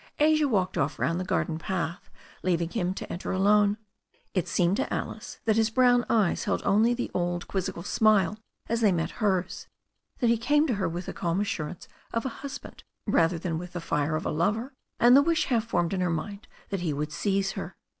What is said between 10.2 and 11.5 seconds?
he came to her with the calm